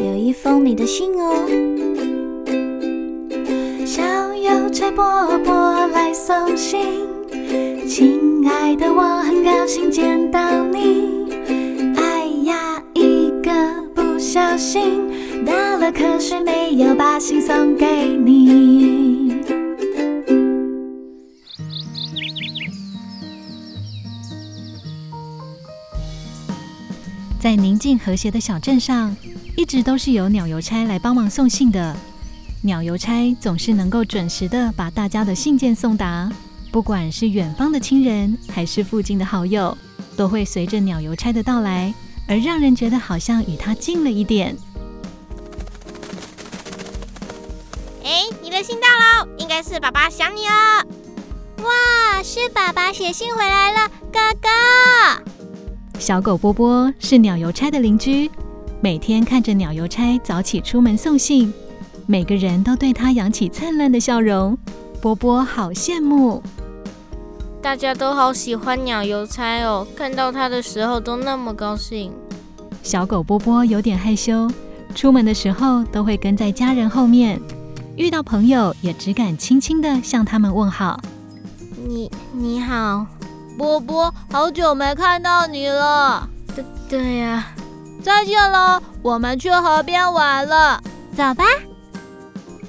[0.00, 1.46] 有一封你的信哦。
[3.84, 4.02] 小
[4.34, 6.80] 邮差伯伯来送信，
[7.86, 11.32] 亲爱的，我很高兴见到你。
[11.96, 13.50] 哎呀，一个
[13.94, 15.02] 不小心
[15.44, 19.36] 打了瞌睡，没有把信送给你。
[27.40, 29.16] 在宁静和谐的小镇上，
[29.58, 31.96] 一直都是由鸟邮差来帮忙送信的。
[32.62, 36.30] 鸟邮差总是能够准时的把大家的信件送达，
[36.70, 39.76] 不管是远方的亲人，还是附近的好友，
[40.16, 41.92] 都会随着鸟邮差的到来
[42.28, 44.56] 而让人觉得好像与他近了一点。
[48.04, 50.86] 哎，你的信到了，应该是爸爸想你了。
[51.64, 54.48] 哇，是爸爸写信回来了，哥哥。
[55.98, 58.30] 小狗波波是鸟邮差的邻居，
[58.80, 61.52] 每天看着鸟邮差早起出门送信，
[62.06, 64.56] 每个人都对他扬起灿烂的笑容。
[65.00, 66.40] 波波好羡慕，
[67.60, 72.12] 大家都好喜欢鸟邮差哦，看到他的时候都那么高兴。
[72.82, 74.48] 小狗波波有点害羞，
[74.94, 77.40] 出门的时候都会跟在家人后面，
[77.96, 81.00] 遇到朋友也只敢轻轻的向他们问好。
[81.88, 83.06] 你你好。
[83.56, 86.28] 波波，好久没看到你了。
[86.54, 87.44] 对对呀，
[88.02, 90.82] 再见了，我们去河边玩了，
[91.16, 91.44] 走吧。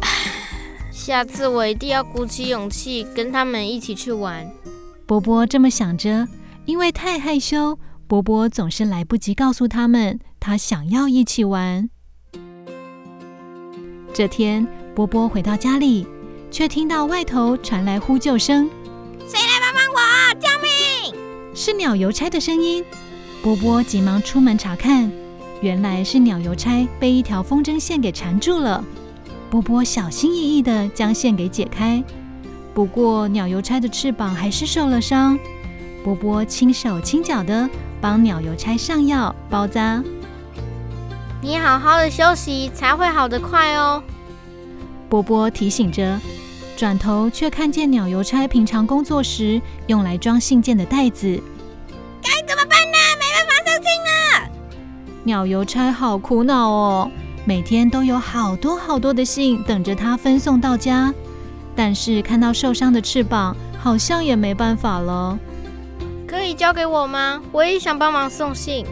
[0.90, 4.50] 下次我一定要鼓起勇气跟他们一起去玩。
[5.06, 6.26] 波波这么想着，
[6.64, 11.90] 因为太害羞，波波总是来不及告诉他们他想要一起玩。
[14.12, 16.06] 这天，波波回到家里，
[16.50, 18.68] 却听到外头传来呼救声。
[19.26, 20.00] 谁来帮帮我？
[20.40, 21.14] 救命
[21.54, 22.84] 是鸟邮差的声音，
[23.42, 25.10] 波波急忙出门查看，
[25.62, 28.84] 原来是鸟邮差被一条风筝线给缠住了。
[29.48, 32.04] 波波小心翼翼地将线给解开，
[32.74, 35.38] 不过鸟邮差的翅膀还是受了伤。
[36.04, 40.02] 波波轻手轻脚地帮鸟邮差上药包扎。
[41.40, 44.02] 你好好的休息才会好得快哦。
[45.08, 46.20] 波波提醒着，
[46.76, 51.42] 转头却看见鸟邮差平常工作时用来装信件的袋子。
[55.24, 57.10] 鸟邮差好苦恼哦，
[57.44, 61.12] 每天都有好多好多的信等着他分送到家，
[61.76, 65.38] 但是看到受伤的翅膀，好像也没办法了。
[66.26, 67.42] 可以交给我吗？
[67.52, 68.86] 我也想帮忙送信。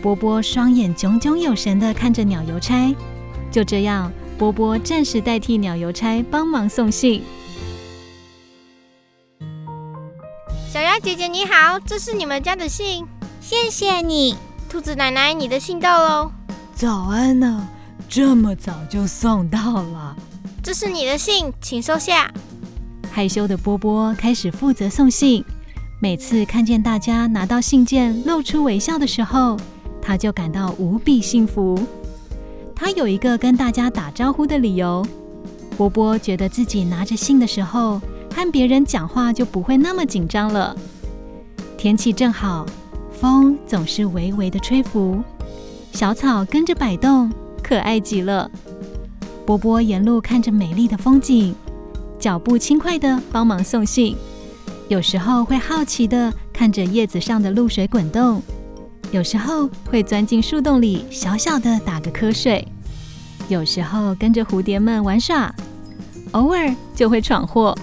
[0.00, 2.94] 波波双眼炯炯有神的看着鸟邮差，
[3.50, 7.22] 就这样，波波暂时代替鸟邮差帮忙送信。
[10.68, 13.06] 小鸭姐姐你好，这是你们家的信，
[13.40, 14.36] 谢谢你。
[14.74, 16.32] 兔子奶奶，你的信到喽！
[16.74, 17.68] 早安呢，
[18.08, 20.16] 这么早就送到了。
[20.64, 22.28] 这是你的信，请收下。
[23.08, 25.44] 害羞的波波开始负责送信，
[26.00, 29.56] 每次看见大家拿到信件露出微笑的时候，
[30.02, 31.78] 他就感到无比幸福。
[32.74, 35.06] 他有一个跟大家打招呼的理由。
[35.76, 38.00] 波波觉得自己拿着信的时候，
[38.34, 40.76] 和别人讲话就不会那么紧张了。
[41.78, 42.66] 天气正好。
[43.24, 45.18] 风总是微微的吹拂，
[45.92, 48.50] 小草跟着摆动，可爱极了。
[49.46, 51.54] 波波沿路看着美丽的风景，
[52.18, 54.14] 脚步轻快的帮忙送信。
[54.88, 58.42] 有时候会好奇的看着叶子上的露水滚动，
[59.10, 62.68] 有时候会钻进树洞里小小的打个瞌睡，
[63.48, 65.50] 有时候跟着蝴蝶们玩耍，
[66.32, 67.74] 偶尔就会闯祸，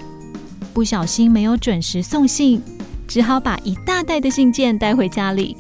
[0.72, 2.62] 不小心没有准时送信。
[3.12, 5.58] 只好把一大袋的信件带回家里。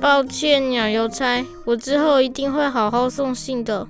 [0.00, 3.88] 抱歉，鸟邮差，我之后一定会好好送信的。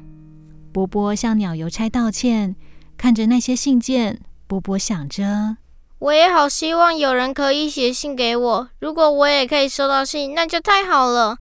[0.73, 2.57] 波波向鸟邮差道歉，
[2.97, 5.59] 看着那些信件，波波想着：
[5.99, 8.69] 我也好希望有人可以写信给我。
[8.81, 11.37] 如果我也可以收到信，那就太好了。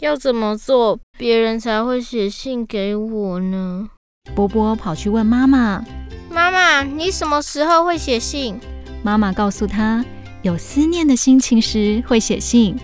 [0.00, 3.90] 要怎么做，别人才会写信给我呢？
[4.34, 5.84] 波波跑去问妈妈
[6.28, 8.58] ：“妈妈，你什么时候会写信？”
[9.04, 10.04] 妈妈告诉他。
[10.44, 12.76] 有思念的心情时会写信，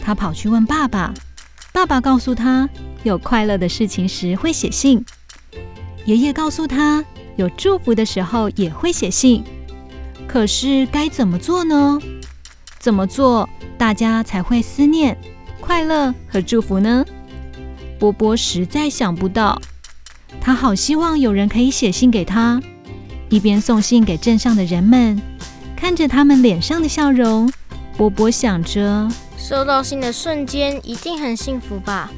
[0.00, 1.12] 他跑去问爸爸，
[1.70, 2.66] 爸爸告诉他
[3.02, 5.04] 有快乐的事情时会写信。
[6.06, 7.04] 爷爷告诉他
[7.36, 9.44] 有祝福的时候也会写信。
[10.26, 12.00] 可是该怎么做呢？
[12.78, 13.46] 怎么做
[13.76, 15.18] 大家才会思念、
[15.60, 17.04] 快乐和祝福呢？
[17.98, 19.60] 波波实在想不到，
[20.40, 22.58] 他好希望有人可以写信给他，
[23.28, 25.20] 一边送信给镇上的人们。
[25.76, 27.52] 看着他们脸上的笑容，
[27.96, 32.10] 波波想着，收到信的瞬间一定很幸福吧。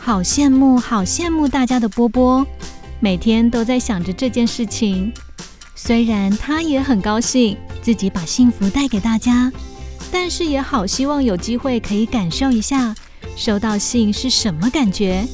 [0.00, 2.44] 好羡慕，好羡慕大家的波波，
[2.98, 5.12] 每天都在想着这件事情。
[5.76, 9.50] 虽然他也很高兴自己把幸福带给大家，
[10.10, 12.94] 但是也好希望有机会可以感受一下
[13.36, 15.24] 收到信是什么感觉。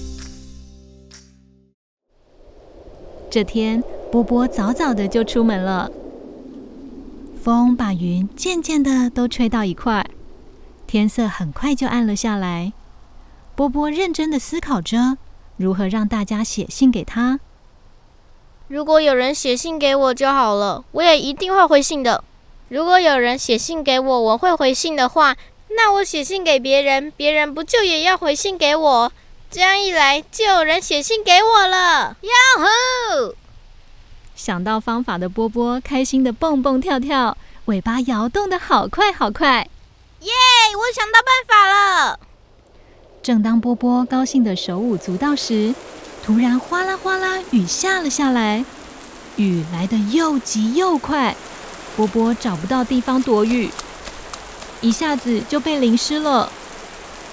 [3.31, 5.91] 这天，波波早早的就出门了。
[7.49, 10.07] 风把云渐渐的都吹到一块，
[10.87, 12.75] 天色很快就暗了下来。
[13.57, 15.17] 波波认真的思考着
[15.57, 17.41] 如何让大家写信给他。
[18.67, 22.23] 如果有人写信给我就好了，我也一定会回信的。
[22.69, 25.35] 如果有人写信给我，我会回信的话，
[25.71, 29.11] 那我写信给别人，别人不就也要回信给我？
[29.51, 32.15] 这样一来，就有人写信给我了。
[32.21, 33.35] 哟吼！
[34.39, 39.69] 想到方法的波波开心的蹦蹦跳跳，尾巴摇动的好快好快。
[40.21, 40.31] 耶！
[40.77, 42.21] 我想到办法了。
[43.21, 45.75] 正当波波高兴的手舞足蹈时，
[46.25, 48.65] 突然哗啦哗啦雨下了下来。
[49.35, 51.35] 雨来得又急又快，
[51.97, 53.69] 波波找不到地方躲雨，
[54.81, 56.53] 一下子就被淋湿了。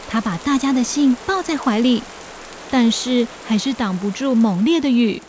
[0.09, 2.01] 他把大家的信抱在怀里，
[2.71, 5.21] 但是还是挡不住猛烈的雨。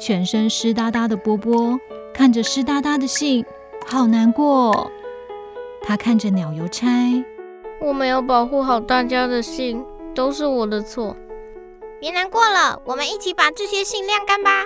[0.00, 1.78] 全身湿哒哒的波波
[2.14, 3.44] 看着湿哒哒的信，
[3.86, 4.90] 好难过。
[5.82, 6.86] 他看着鸟邮差。
[7.82, 11.14] 我没有保护好大家的信，都是我的错。
[12.00, 14.64] 别难过了，我们一起把这些信晾干吧。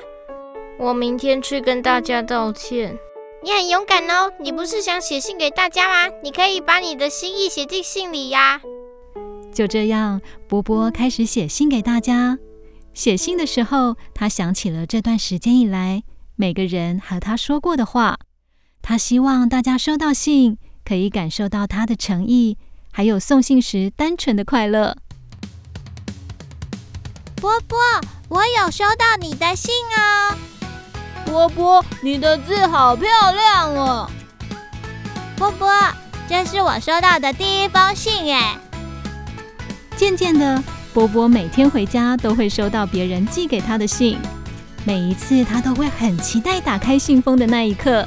[0.78, 2.96] 我明天去跟大家道歉。
[3.42, 6.14] 你很勇敢哦，你不是想写信给大家吗？
[6.22, 8.60] 你可以把你的心意写进信里呀。
[9.52, 12.38] 就这样，波波开始写信给大家。
[12.94, 16.04] 写信的时候，他想起了这段时间以来
[16.36, 18.18] 每个人和他说过的话。
[18.80, 22.56] 他希望大家收到信，可以感受到他的诚意。
[22.92, 24.96] 还有送信时单纯的快乐。
[27.34, 27.76] 波波，
[28.28, 30.36] 我有收到你的信哦。
[31.26, 34.08] 波波，你的字好漂亮哦。
[35.36, 35.68] 波波，
[36.28, 38.38] 这是我收到的第一封信耶。
[39.96, 40.62] 渐渐的，
[40.94, 44.16] 波波每天回家都会收到别人寄给他的信，
[44.84, 48.06] 每一次他都会很期待打开信封的那一刻。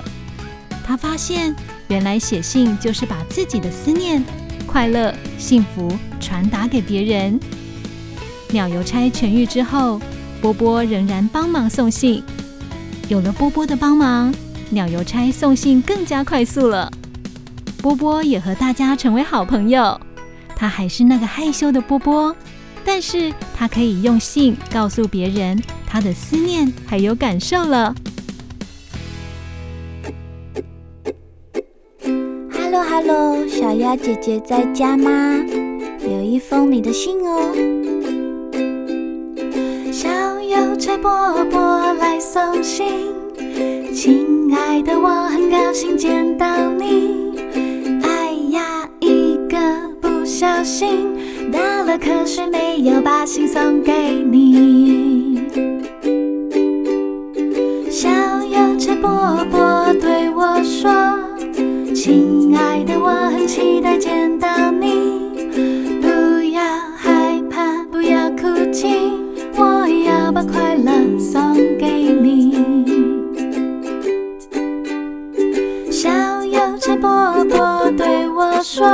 [0.86, 1.54] 他发现，
[1.90, 4.24] 原来写信就是把自己的思念。
[4.66, 7.38] 快乐、幸福传达给别人。
[8.52, 10.00] 鸟邮差痊愈之后，
[10.42, 12.24] 波波仍然帮忙送信。
[13.10, 14.34] 有了波波的帮忙，
[14.70, 16.90] 鸟邮差送信更加快速了。
[17.82, 20.00] 波波也和大家成为好朋友。
[20.56, 22.36] 他还是那个害羞的波波，
[22.90, 27.94] 但是他可以用信告诉别人他的思念还有感受了。
[32.50, 35.12] Hello，Hello，小鸭姐姐在家吗？
[36.02, 37.54] 有一封你的信哦。
[39.92, 40.10] 小
[40.40, 43.14] 邮差波波来送信，
[43.94, 47.38] 亲爱的，我很高兴见到你。
[48.04, 49.60] 哎呀，一个
[50.02, 51.17] 不小心
[51.58, 55.42] 打了瞌睡，没有把信送给你。
[57.90, 58.08] 小
[58.44, 60.92] 邮差波波对我说。
[61.96, 65.50] 亲爱的，我很期待见到你。
[66.00, 66.08] 不
[66.54, 66.62] 要
[66.96, 69.12] 害怕，不要哭泣，
[69.56, 71.88] 我要把快乐送给
[72.22, 72.56] 你。
[75.90, 76.08] 小
[76.46, 78.88] 邮差波波对我说：“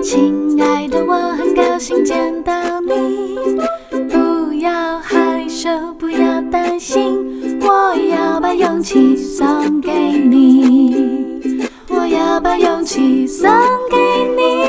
[0.00, 0.45] 亲爱的，
[1.86, 3.36] 很高兴见到你。
[4.08, 11.40] 不要害羞，不要担心，我要把勇气送给你。”
[11.88, 13.48] 我要把勇气送
[13.88, 13.96] 给
[14.36, 14.66] 你。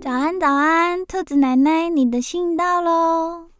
[0.00, 3.53] 早安，早安，兔子奶奶，你的信到喽。